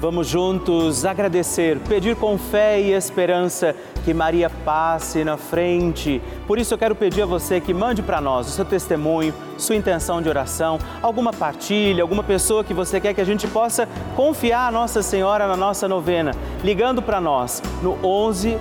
[0.00, 6.22] Vamos juntos agradecer, pedir com fé e esperança que Maria passe na frente.
[6.46, 9.74] Por isso eu quero pedir a você que mande para nós o seu testemunho, sua
[9.74, 14.68] intenção de oração, alguma partilha, alguma pessoa que você quer que a gente possa confiar
[14.68, 16.30] a Nossa Senhora na nossa novena,
[16.62, 18.56] ligando para nós no 11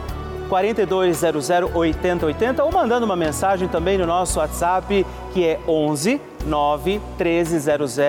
[0.50, 8.00] 4200 8080 ou mandando uma mensagem também no nosso WhatsApp que é 11 9 1300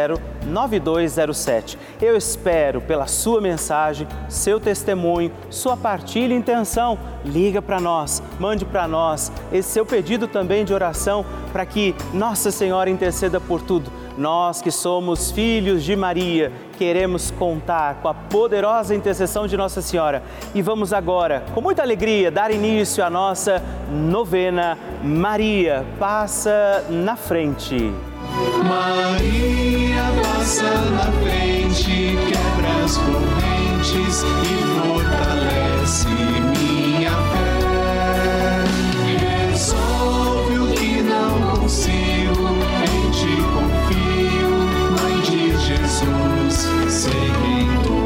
[0.49, 1.79] 9207.
[2.01, 6.99] Eu espero pela sua mensagem, seu testemunho, sua partilha e intenção.
[7.25, 12.51] Liga para nós, mande para nós esse seu pedido também de oração para que Nossa
[12.51, 13.91] Senhora interceda por tudo.
[14.19, 20.25] Nós que somos filhos de Maria, queremos contar com a poderosa intercessão de Nossa Senhora.
[20.53, 27.93] E vamos agora, com muita alegria, dar início à nossa novena Maria Passa na Frente.
[28.69, 29.78] Maria
[30.49, 38.65] passa na frente, quebra as correntes e fortalece minha fé.
[39.51, 42.49] Resolve o que não consigo,
[42.83, 44.57] em ti confio,
[44.97, 46.57] Mãe de Jesus,
[46.89, 47.99] sei quem tu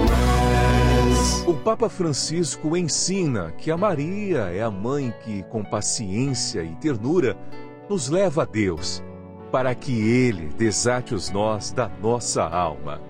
[1.12, 1.44] és.
[1.46, 7.36] O Papa Francisco ensina que a Maria é a mãe que, com paciência e ternura,
[7.88, 9.00] nos leva a Deus
[9.52, 13.02] para que Ele desate os nós da nossa alma.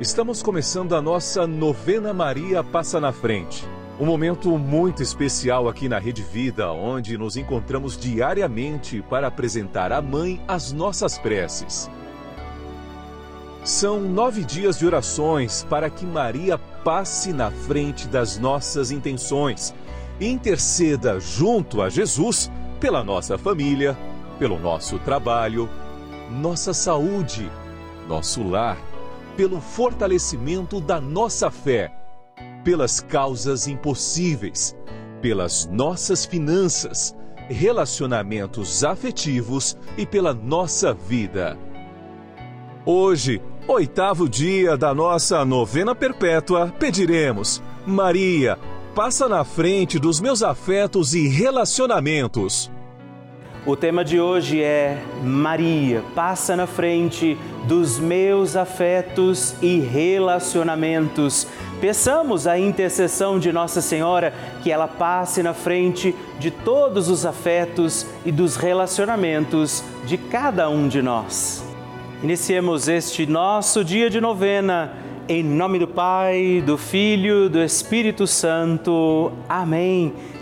[0.00, 3.64] Estamos começando a nossa novena Maria Passa na Frente.
[4.00, 10.02] Um momento muito especial aqui na Rede Vida, onde nos encontramos diariamente para apresentar à
[10.02, 11.88] Mãe as nossas preces.
[13.62, 19.72] São nove dias de orações para que Maria passe na frente das nossas intenções
[20.18, 22.50] e interceda junto a Jesus
[22.80, 23.96] pela nossa família,
[24.38, 25.68] pelo nosso trabalho,
[26.30, 27.50] nossa saúde,
[28.08, 28.78] nosso lar,
[29.36, 31.92] pelo fortalecimento da nossa fé,
[32.64, 34.76] pelas causas impossíveis,
[35.20, 37.16] pelas nossas finanças,
[37.48, 41.58] relacionamentos afetivos e pela nossa vida.
[42.84, 48.58] Hoje, oitavo dia da nossa novena perpétua, pediremos: Maria,
[48.94, 52.70] passa na frente dos meus afetos e relacionamentos.
[53.64, 61.46] O tema de hoje é Maria, passa na frente dos meus afetos e relacionamentos.
[61.80, 64.34] Peçamos a intercessão de Nossa Senhora
[64.64, 70.88] que ela passe na frente de todos os afetos e dos relacionamentos de cada um
[70.88, 71.64] de nós.
[72.20, 74.92] Iniciemos este nosso dia de novena.
[75.28, 79.30] Em nome do Pai, do Filho, do Espírito Santo.
[79.48, 80.12] Amém.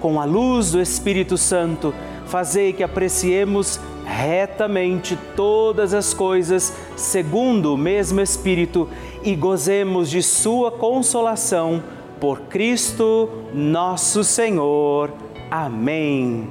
[0.00, 1.94] com a luz do Espírito Santo,
[2.26, 8.88] fazei que apreciemos retamente todas as coisas segundo o mesmo Espírito
[9.22, 11.82] e gozemos de Sua consolação
[12.18, 15.12] por Cristo nosso Senhor.
[15.50, 16.48] Amém.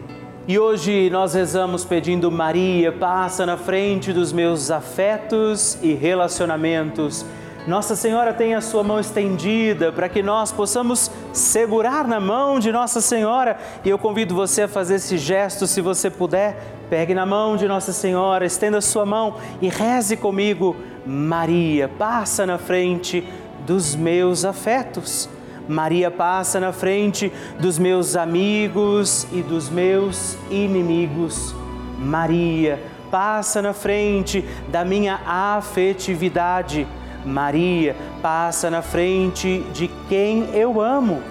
[0.47, 7.25] E hoje nós rezamos pedindo Maria, passa na frente dos meus afetos e relacionamentos
[7.67, 12.71] nossa Senhora tem a sua mão estendida para que nós possamos segurar na mão de
[12.71, 13.57] Nossa Senhora.
[13.83, 16.57] E eu convido você a fazer esse gesto, se você puder.
[16.89, 20.77] Pegue na mão de Nossa Senhora, estenda a sua mão e reze comigo.
[21.05, 23.27] Maria, passa na frente
[23.65, 25.29] dos meus afetos.
[25.67, 31.53] Maria passa na frente dos meus amigos e dos meus inimigos.
[31.99, 32.81] Maria
[33.11, 36.87] passa na frente da minha afetividade.
[37.27, 41.21] Maria passa na frente de quem eu amo.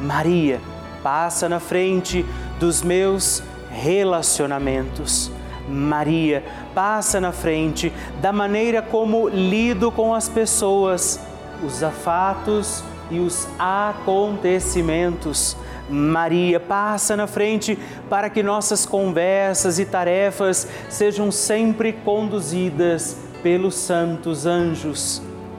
[0.00, 0.58] Maria
[1.02, 2.24] passa na frente
[2.58, 5.30] dos meus relacionamentos.
[5.68, 6.42] Maria
[6.74, 11.20] passa na frente da maneira como lido com as pessoas,
[11.62, 15.54] os afatos e os acontecimentos.
[15.90, 17.78] Maria, passa na frente
[18.08, 25.20] para que nossas conversas e tarefas sejam sempre conduzidas pelos santos anjos.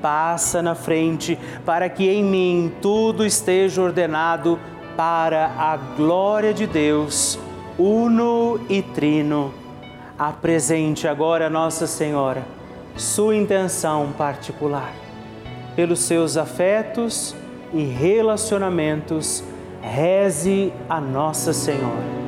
[0.00, 4.58] passa na frente para que em mim tudo esteja ordenado
[4.96, 7.38] para a glória de Deus,
[7.78, 9.54] uno e trino.
[10.18, 12.58] Apresente agora Nossa Senhora
[12.96, 14.92] sua intenção particular.
[15.76, 17.34] Pelos seus afetos,
[17.72, 19.44] e relacionamentos,
[19.80, 22.27] reze a Nossa Senhora.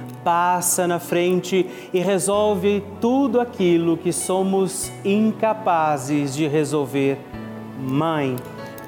[0.23, 7.17] passa na frente e resolve tudo aquilo que somos incapazes de resolver.
[7.79, 8.35] Mãe,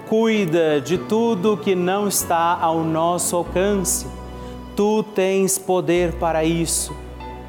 [0.08, 4.08] cuida de tudo que não está ao nosso alcance.
[4.76, 6.96] Tu tens poder para isso.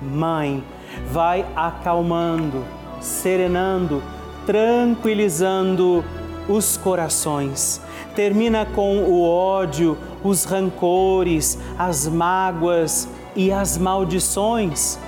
[0.01, 0.63] Mãe,
[1.11, 2.65] vai acalmando,
[3.01, 4.03] serenando,
[4.47, 6.05] tranquilizando
[6.49, 7.81] os corações
[8.15, 14.99] termina com o ódio, os rancores, as mágoas e as maldições.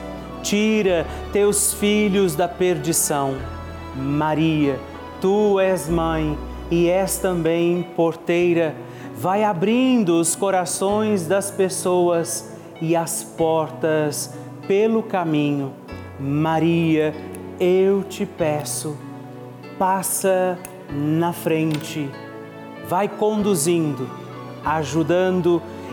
[0.43, 3.35] Tira teus filhos da perdição.
[3.95, 4.79] Maria,
[5.21, 6.39] tu és mãe
[6.71, 8.75] e és também porteira.
[9.17, 14.35] Vai abrindo os corações das pessoas e as portas
[14.69, 15.73] pelo caminho.
[16.21, 17.15] Maria,
[17.59, 18.97] eu te peço,
[19.79, 20.59] passa
[20.91, 22.11] na frente
[22.89, 24.09] vai conduzindo,
[24.65, 25.61] ajudando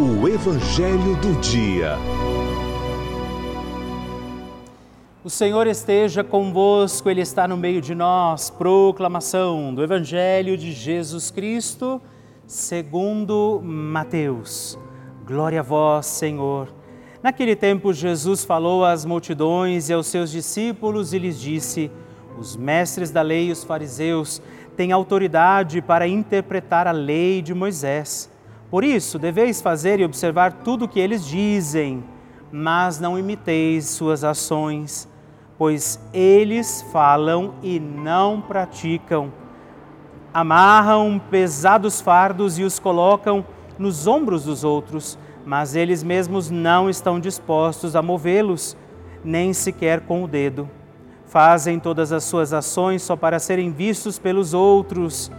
[0.00, 1.96] O Evangelho do Dia.
[5.24, 8.48] O Senhor esteja convosco, Ele está no meio de nós.
[8.48, 12.00] Proclamação do Evangelho de Jesus Cristo,
[12.46, 14.78] segundo Mateus.
[15.26, 16.72] Glória a vós, Senhor.
[17.20, 21.90] Naquele tempo, Jesus falou às multidões e aos seus discípulos e lhes disse:
[22.38, 24.40] Os mestres da lei e os fariseus
[24.76, 28.30] têm autoridade para interpretar a lei de Moisés.
[28.70, 32.04] Por isso, deveis fazer e observar tudo o que eles dizem,
[32.52, 35.08] mas não imiteis suas ações,
[35.56, 39.32] pois eles falam e não praticam.
[40.34, 43.44] Amarram pesados fardos e os colocam
[43.78, 48.76] nos ombros dos outros, mas eles mesmos não estão dispostos a movê-los,
[49.24, 50.68] nem sequer com o dedo.
[51.24, 55.30] Fazem todas as suas ações só para serem vistos pelos outros.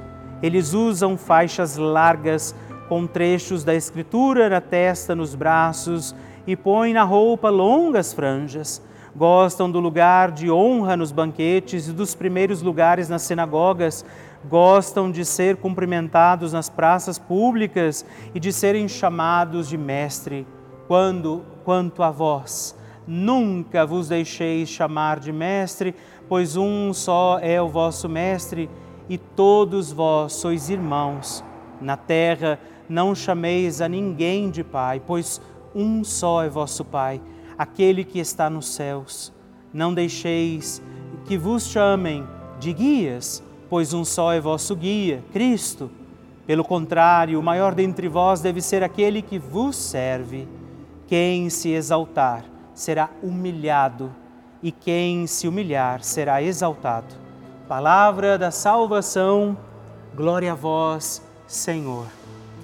[0.42, 2.56] Eles usam faixas largas,
[2.90, 6.16] com trechos da Escritura na testa, nos braços,
[6.48, 8.82] e põe na roupa longas franjas.
[9.16, 14.04] gostam do lugar de honra nos banquetes e dos primeiros lugares nas sinagogas,
[14.48, 20.48] gostam de ser cumprimentados nas praças públicas e de serem chamados de mestre.
[20.88, 25.94] Quando, quanto a vós, nunca vos deixeis chamar de mestre,
[26.28, 28.70] pois um só é o vosso mestre
[29.08, 31.44] e todos vós sois irmãos.
[31.82, 35.40] Na terra não chameis a ninguém de pai, pois
[35.74, 37.22] um só é vosso Pai,
[37.58, 39.32] aquele que está nos céus.
[39.72, 40.82] Não deixeis
[41.26, 42.28] que vos chamem
[42.60, 45.92] de guias, pois um só é vosso guia, Cristo.
[46.48, 50.48] Pelo contrário, o maior dentre vós deve ser aquele que vos serve.
[51.06, 52.44] Quem se exaltar
[52.74, 54.12] será humilhado,
[54.62, 57.16] e quem se humilhar será exaltado.
[57.68, 59.56] Palavra da salvação,
[60.16, 62.19] glória a vós, Senhor.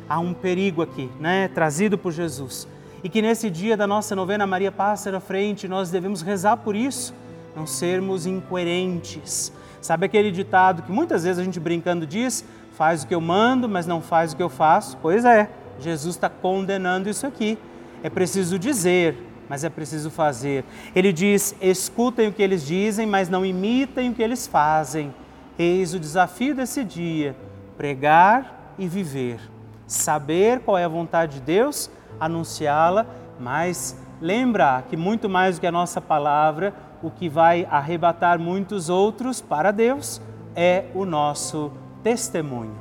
[0.08, 2.68] Há um perigo aqui, né, trazido por Jesus.
[3.04, 6.76] E que nesse dia da nossa novena Maria Passa na Frente, nós devemos rezar por
[6.76, 7.14] isso,
[7.56, 9.52] não sermos incoerentes.
[9.82, 12.44] Sabe aquele ditado que muitas vezes a gente brincando diz:
[12.76, 14.98] faz o que eu mando, mas não faz o que eu faço?
[15.02, 17.58] Pois é, Jesus está condenando isso aqui.
[18.02, 19.16] É preciso dizer,
[19.48, 20.64] mas é preciso fazer.
[20.96, 25.14] Ele diz: escutem o que eles dizem, mas não imitem o que eles fazem.
[25.58, 27.36] Eis o desafio desse dia:
[27.78, 29.40] pregar e viver.
[29.88, 31.90] Saber qual é a vontade de Deus,
[32.20, 33.06] anunciá-la,
[33.40, 36.74] mas lembrar que muito mais do que a nossa palavra,
[37.04, 40.22] o que vai arrebatar muitos outros para Deus
[40.56, 42.76] é o nosso testemunho.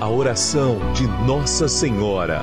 [0.00, 2.42] A oração de Nossa Senhora.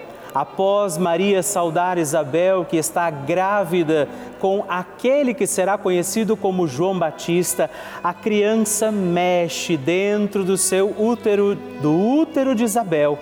[0.33, 4.07] após Maria saudar Isabel, que está grávida
[4.39, 7.69] com aquele que será conhecido como João Batista,
[8.03, 13.17] a criança mexe dentro do seu útero, do útero de Isabel.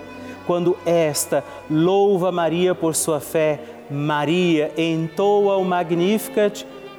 [0.46, 6.64] Quando esta louva Maria por sua fé, Maria entoa o Magnificat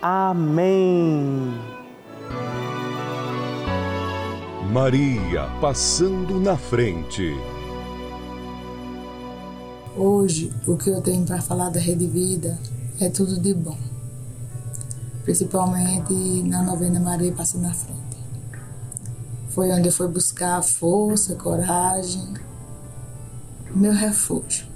[0.00, 1.58] Amém.
[4.70, 7.34] Maria passando na frente.
[9.96, 12.56] Hoje, o que eu tenho para falar da Rede Vida
[13.00, 13.76] é tudo de bom,
[15.24, 16.14] principalmente
[16.44, 17.98] na novena Maria Passa na Frente.
[19.48, 22.34] Foi onde eu fui buscar força, coragem,
[23.74, 24.68] meu refúgio.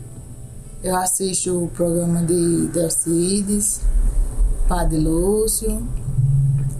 [0.83, 3.83] Eu assisto o programa de Delcides,
[4.69, 5.87] Padre Lúcio,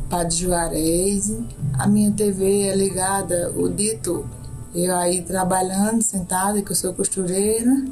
[0.09, 1.37] Padre Juarez.
[1.75, 4.29] A minha TV é ligada o dia todo.
[4.75, 7.85] Eu aí trabalhando, sentada, que eu sou costureira,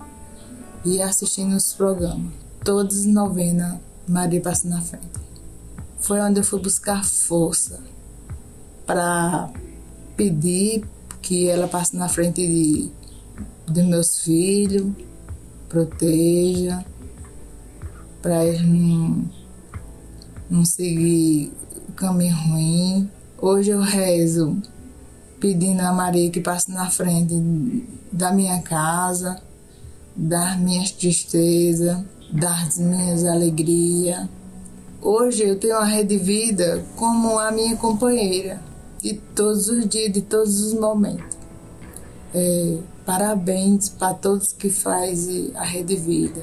[0.85, 2.33] e assistindo os programas.
[2.65, 3.79] todas as novenas
[4.09, 5.07] Maria passa na frente.
[6.01, 7.81] Foi onde eu fui buscar força
[8.87, 9.51] para
[10.17, 10.85] pedir
[11.23, 12.91] que ela passe na frente de,
[13.71, 14.93] de meus filhos,
[15.69, 16.85] proteja,
[18.21, 19.31] para eles não,
[20.51, 21.53] não seguir
[21.89, 23.11] o caminho ruim.
[23.41, 24.61] Hoje eu rezo
[25.39, 29.41] pedindo a Maria que passe na frente da minha casa,
[30.15, 31.99] das minhas tristezas,
[32.33, 34.29] das minhas alegrias.
[35.01, 38.61] Hoje eu tenho a Rede Vida como a minha companheira
[39.01, 41.39] de todos os dias, de todos os momentos.
[42.35, 46.43] É, parabéns para todos que fazem a Rede Vida.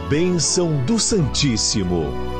[0.09, 2.32] Bênção do Santíssimo.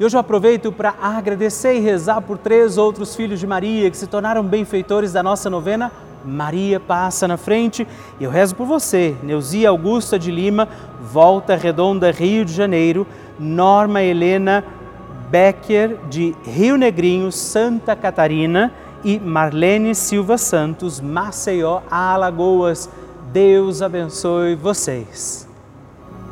[0.00, 3.96] E hoje eu aproveito para agradecer e rezar por três outros filhos de Maria que
[3.98, 5.92] se tornaram benfeitores da nossa novena
[6.24, 7.86] Maria passa na frente
[8.18, 10.66] e eu rezo por você, Neuzia Augusta de Lima,
[11.02, 13.06] Volta Redonda, Rio de Janeiro,
[13.38, 14.64] Norma Helena
[15.28, 18.72] Becker de Rio Negrinho, Santa Catarina
[19.04, 22.88] e Marlene Silva Santos, Maceió, Alagoas.
[23.32, 25.49] Deus abençoe vocês.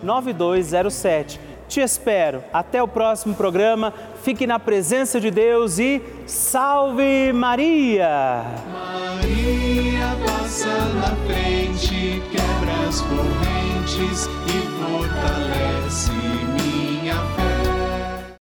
[0.00, 1.40] 9207.
[1.66, 2.44] Te espero.
[2.52, 3.92] Até o próximo programa.
[4.22, 8.44] Fique na presença de Deus e salve Maria!
[8.72, 14.28] Maria passa na frente, quebra as correntes